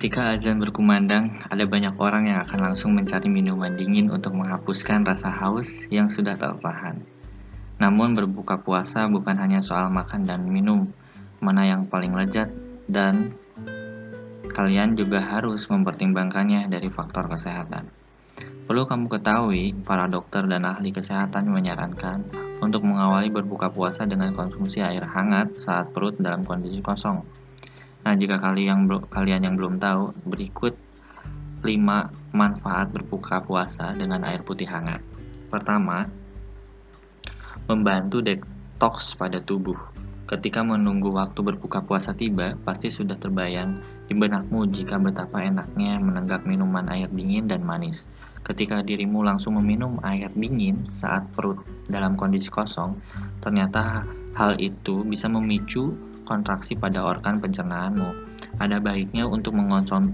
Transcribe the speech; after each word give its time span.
Ketika 0.00 0.32
azan 0.32 0.56
berkumandang, 0.56 1.44
ada 1.52 1.60
banyak 1.68 1.92
orang 2.00 2.32
yang 2.32 2.40
akan 2.40 2.72
langsung 2.72 2.96
mencari 2.96 3.28
minuman 3.28 3.76
dingin 3.76 4.08
untuk 4.08 4.32
menghapuskan 4.32 5.04
rasa 5.04 5.28
haus 5.28 5.92
yang 5.92 6.08
sudah 6.08 6.40
tertahan. 6.40 7.04
Namun 7.76 8.16
berbuka 8.16 8.64
puasa 8.64 9.04
bukan 9.12 9.36
hanya 9.36 9.60
soal 9.60 9.92
makan 9.92 10.24
dan 10.24 10.48
minum, 10.48 10.88
mana 11.44 11.68
yang 11.68 11.84
paling 11.84 12.16
lezat 12.16 12.48
dan 12.88 13.36
kalian 14.56 14.96
juga 14.96 15.20
harus 15.20 15.68
mempertimbangkannya 15.68 16.72
dari 16.72 16.88
faktor 16.88 17.28
kesehatan. 17.28 17.92
Perlu 18.40 18.88
kamu 18.88 19.04
ketahui, 19.04 19.76
para 19.84 20.08
dokter 20.08 20.48
dan 20.48 20.64
ahli 20.64 20.96
kesehatan 20.96 21.44
menyarankan 21.52 22.24
untuk 22.64 22.88
mengawali 22.88 23.28
berbuka 23.28 23.68
puasa 23.68 24.08
dengan 24.08 24.32
konsumsi 24.32 24.80
air 24.80 25.04
hangat 25.04 25.60
saat 25.60 25.92
perut 25.92 26.16
dalam 26.16 26.40
kondisi 26.40 26.80
kosong. 26.80 27.39
Nah, 28.00 28.14
jika 28.16 28.40
kalian 28.40 28.88
yang 28.88 29.02
kalian 29.12 29.42
yang 29.44 29.54
belum 29.60 29.76
tahu, 29.76 30.16
berikut 30.24 30.74
5 31.60 32.32
manfaat 32.32 32.88
berbuka 32.88 33.44
puasa 33.44 33.92
dengan 33.92 34.24
air 34.24 34.40
putih 34.40 34.64
hangat. 34.64 35.04
Pertama, 35.52 36.08
membantu 37.68 38.24
detox 38.24 39.12
pada 39.12 39.44
tubuh. 39.44 39.76
Ketika 40.30 40.62
menunggu 40.62 41.10
waktu 41.10 41.42
berbuka 41.42 41.82
puasa 41.82 42.14
tiba, 42.14 42.54
pasti 42.62 42.86
sudah 42.86 43.18
terbayang 43.18 43.82
di 44.06 44.14
benakmu 44.14 44.70
jika 44.70 44.94
betapa 44.96 45.42
enaknya 45.42 45.98
menenggak 45.98 46.46
minuman 46.46 46.86
air 46.86 47.10
dingin 47.10 47.50
dan 47.50 47.66
manis. 47.66 48.06
Ketika 48.46 48.80
dirimu 48.80 49.26
langsung 49.26 49.58
meminum 49.58 49.98
air 50.06 50.30
dingin 50.32 50.86
saat 50.94 51.26
perut 51.34 51.60
dalam 51.90 52.14
kondisi 52.14 52.46
kosong, 52.46 52.94
ternyata 53.42 54.06
hal 54.38 54.54
itu 54.62 55.02
bisa 55.02 55.26
memicu 55.26 55.92
kontraksi 56.30 56.78
pada 56.78 57.02
organ 57.02 57.42
pencernaanmu. 57.42 58.30
Ada 58.62 58.78
baiknya 58.78 59.26
untuk 59.26 59.58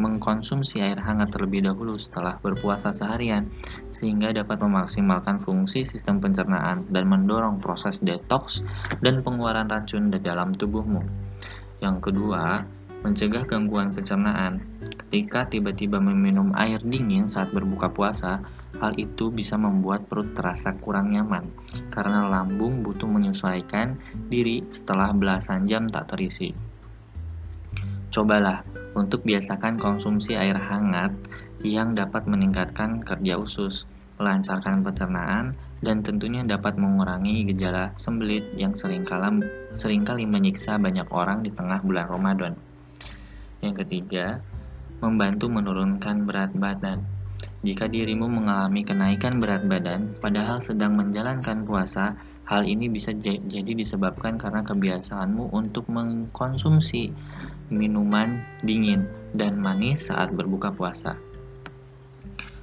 mengkonsumsi 0.00 0.80
air 0.80 0.96
hangat 0.96 1.36
terlebih 1.36 1.68
dahulu 1.68 2.00
setelah 2.00 2.40
berpuasa 2.40 2.96
seharian, 2.96 3.52
sehingga 3.92 4.32
dapat 4.32 4.64
memaksimalkan 4.64 5.44
fungsi 5.44 5.84
sistem 5.84 6.24
pencernaan 6.24 6.88
dan 6.88 7.04
mendorong 7.12 7.60
proses 7.60 8.00
detox 8.00 8.64
dan 9.04 9.20
pengeluaran 9.20 9.68
racun 9.68 10.08
di 10.08 10.16
dalam 10.24 10.56
tubuhmu. 10.56 11.04
Yang 11.84 12.08
kedua, 12.08 12.64
mencegah 13.04 13.44
gangguan 13.44 13.92
pencernaan. 13.94 14.64
Ketika 15.06 15.46
tiba-tiba 15.46 16.00
meminum 16.02 16.56
air 16.56 16.82
dingin 16.82 17.30
saat 17.30 17.52
berbuka 17.54 17.92
puasa, 17.92 18.42
Hal 18.76 18.92
itu 19.00 19.32
bisa 19.32 19.56
membuat 19.56 20.04
perut 20.12 20.36
terasa 20.36 20.76
kurang 20.76 21.16
nyaman 21.16 21.48
karena 21.88 22.28
lambung 22.28 22.84
butuh 22.84 23.08
menyesuaikan 23.08 23.96
diri 24.28 24.68
setelah 24.68 25.16
belasan 25.16 25.64
jam 25.64 25.88
tak 25.88 26.12
terisi. 26.12 26.52
Cobalah 28.12 28.60
untuk 28.92 29.24
biasakan 29.24 29.80
konsumsi 29.80 30.36
air 30.36 30.60
hangat 30.60 31.16
yang 31.64 31.96
dapat 31.96 32.28
meningkatkan 32.28 33.02
kerja 33.02 33.40
usus, 33.40 33.88
melancarkan 34.18 34.82
pencernaan, 34.82 35.54
dan 35.82 36.02
tentunya 36.02 36.42
dapat 36.42 36.74
mengurangi 36.74 37.46
gejala 37.50 37.94
sembelit 37.94 38.42
yang 38.58 38.74
sering 38.74 39.06
kali, 39.06 39.42
sering 39.78 40.02
kali 40.02 40.26
menyiksa 40.26 40.78
banyak 40.78 41.06
orang 41.14 41.46
di 41.46 41.50
tengah 41.54 41.78
bulan 41.82 42.06
Ramadan. 42.10 42.54
Yang 43.62 43.86
ketiga, 43.86 44.42
membantu 44.98 45.46
menurunkan 45.50 46.26
berat 46.26 46.50
badan. 46.54 47.02
Jika 47.58 47.90
dirimu 47.90 48.30
mengalami 48.30 48.86
kenaikan 48.86 49.42
berat 49.42 49.66
badan, 49.66 50.14
padahal 50.22 50.62
sedang 50.62 50.94
menjalankan 50.94 51.66
puasa, 51.66 52.14
hal 52.46 52.62
ini 52.62 52.86
bisa 52.86 53.10
jadi 53.18 53.72
disebabkan 53.74 54.38
karena 54.38 54.62
kebiasaanmu 54.62 55.50
untuk 55.50 55.90
mengkonsumsi 55.90 57.10
minuman 57.68 58.46
dingin 58.62 59.10
dan 59.34 59.58
manis 59.58 60.06
saat 60.06 60.30
berbuka 60.30 60.70
puasa. 60.70 61.18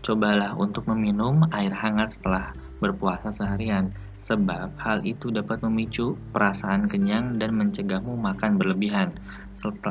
Cobalah 0.00 0.56
untuk 0.56 0.88
meminum 0.88 1.44
air 1.52 1.70
hangat 1.70 2.16
setelah 2.16 2.56
berpuasa 2.80 3.28
seharian, 3.28 3.92
sebab 4.24 4.72
hal 4.80 5.04
itu 5.04 5.28
dapat 5.28 5.60
memicu 5.62 6.16
perasaan 6.32 6.88
kenyang 6.88 7.36
dan 7.36 7.52
mencegahmu 7.54 8.16
makan 8.16 8.56
berlebihan. 8.56 9.12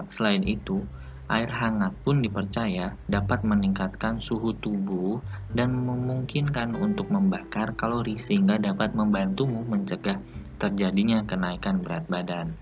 Selain 0.10 0.42
itu, 0.42 0.84
Air 1.28 1.52
hangat 1.52 1.92
pun 2.08 2.24
dipercaya 2.24 2.96
dapat 3.04 3.44
meningkatkan 3.44 4.24
suhu 4.24 4.56
tubuh 4.56 5.20
dan 5.52 5.76
memungkinkan 5.76 6.72
untuk 6.80 7.12
membakar 7.12 7.76
kalori 7.76 8.16
sehingga 8.16 8.56
dapat 8.56 8.96
membantumu 8.96 9.60
mencegah 9.68 10.24
terjadinya 10.56 11.28
kenaikan 11.28 11.84
berat 11.84 12.08
badan. 12.08 12.56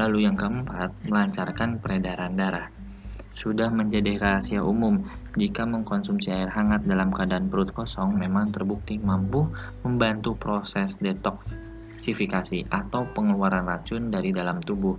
Lalu 0.00 0.24
yang 0.24 0.32
keempat, 0.32 0.96
melancarkan 1.04 1.76
peredaran 1.76 2.40
darah. 2.40 2.72
Sudah 3.36 3.68
menjadi 3.68 4.16
rahasia 4.16 4.64
umum 4.64 5.04
jika 5.36 5.68
mengkonsumsi 5.68 6.32
air 6.32 6.48
hangat 6.48 6.88
dalam 6.88 7.12
keadaan 7.12 7.52
perut 7.52 7.70
kosong 7.76 8.16
memang 8.16 8.48
terbukti 8.48 8.96
mampu 8.96 9.44
membantu 9.84 10.40
proses 10.40 10.96
detoksifikasi 10.98 12.64
atau 12.72 13.04
pengeluaran 13.12 13.68
racun 13.68 14.08
dari 14.08 14.32
dalam 14.32 14.64
tubuh. 14.64 14.96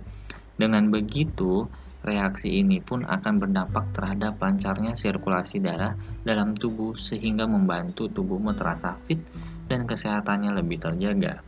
Dengan 0.54 0.88
begitu, 0.88 1.66
Reaksi 2.02 2.58
ini 2.58 2.82
pun 2.82 3.06
akan 3.06 3.38
berdampak 3.38 3.94
terhadap 3.94 4.34
lancarnya 4.42 4.98
sirkulasi 4.98 5.62
darah 5.62 5.94
dalam 6.26 6.50
tubuh 6.50 6.98
sehingga 6.98 7.46
membantu 7.46 8.10
tubuhmu 8.10 8.58
terasa 8.58 8.98
fit 9.06 9.22
dan 9.70 9.86
kesehatannya 9.86 10.58
lebih 10.58 10.82
terjaga. 10.82 11.46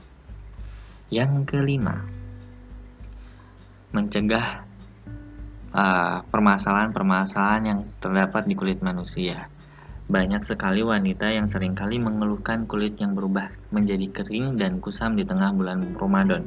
Yang 1.10 1.50
kelima, 1.50 2.06
mencegah 3.90 4.62
uh, 5.74 6.22
permasalahan-permasalahan 6.30 7.62
yang 7.66 7.80
terdapat 7.98 8.46
di 8.46 8.54
kulit 8.54 8.78
manusia. 8.78 9.50
Banyak 10.06 10.46
sekali 10.46 10.86
wanita 10.86 11.34
yang 11.34 11.50
sering 11.50 11.74
kali 11.74 11.98
mengeluhkan 11.98 12.70
kulit 12.70 12.94
yang 13.02 13.18
berubah 13.18 13.50
menjadi 13.74 14.22
kering 14.22 14.54
dan 14.54 14.78
kusam 14.78 15.18
di 15.18 15.26
tengah 15.26 15.50
bulan 15.50 15.98
Ramadan 15.98 16.46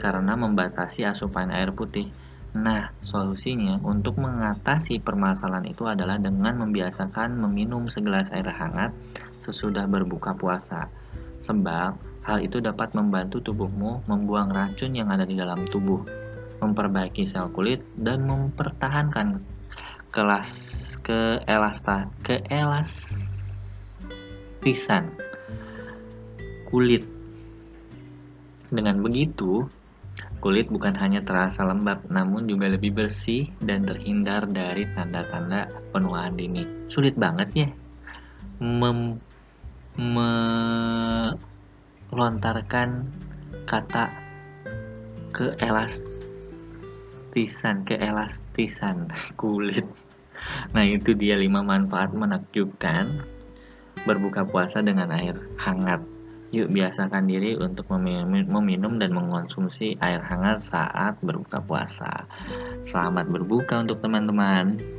karena 0.00 0.32
membatasi 0.34 1.04
asupan 1.04 1.52
air 1.52 1.70
putih 1.76 2.08
Nah, 2.56 2.88
solusinya 3.04 3.76
untuk 3.84 4.16
mengatasi 4.16 5.04
permasalahan 5.04 5.68
itu 5.68 5.84
adalah 5.84 6.16
dengan 6.16 6.56
membiasakan 6.64 7.36
meminum 7.36 7.92
segelas 7.92 8.32
air 8.32 8.48
hangat 8.48 8.96
sesudah 9.44 9.84
berbuka 9.84 10.32
puasa. 10.32 10.88
Sebab 11.44 12.00
hal 12.24 12.38
itu 12.40 12.64
dapat 12.64 12.96
membantu 12.96 13.44
tubuhmu 13.44 14.08
membuang 14.08 14.48
racun 14.48 14.96
yang 14.96 15.12
ada 15.12 15.28
di 15.28 15.36
dalam 15.36 15.68
tubuh, 15.68 16.00
memperbaiki 16.64 17.28
sel 17.28 17.52
kulit 17.52 17.84
dan 17.92 18.24
mempertahankan 18.24 19.44
kelas 20.08 20.50
keelasta 21.04 22.08
keelastisan 22.24 23.52
kulit. 26.72 27.04
Dengan 28.72 29.04
begitu, 29.04 29.68
Kulit 30.40 30.70
bukan 30.70 30.94
hanya 30.96 31.20
terasa 31.24 31.66
lembab, 31.66 32.06
namun 32.08 32.46
juga 32.46 32.70
lebih 32.70 32.94
bersih 32.94 33.50
dan 33.60 33.84
terhindar 33.84 34.46
dari 34.48 34.86
tanda-tanda 34.94 35.68
penuaan 35.90 36.38
dini. 36.38 36.88
Sulit 36.88 37.18
banget 37.18 37.48
ya 37.52 37.68
mem 38.56 39.20
melontarkan 42.12 43.08
kata 43.68 44.12
keelastisan, 45.32 46.14
keelastisan 47.84 49.12
kulit. 49.40 49.84
Nah, 50.72 50.84
itu 50.86 51.12
dia 51.16 51.36
5 51.36 51.48
manfaat 51.64 52.12
menakjubkan 52.12 53.24
berbuka 54.04 54.44
puasa 54.46 54.80
dengan 54.84 55.10
air 55.12 55.36
hangat. 55.58 56.15
Yuk 56.54 56.70
biasakan 56.70 57.26
diri 57.26 57.58
untuk 57.58 57.90
meminum 57.90 58.98
dan 59.02 59.10
mengonsumsi 59.10 59.98
air 59.98 60.22
hangat 60.22 60.62
saat 60.62 61.18
berbuka 61.18 61.58
puasa. 61.58 62.30
Selamat 62.86 63.26
berbuka 63.26 63.82
untuk 63.82 63.98
teman-teman. 63.98 64.95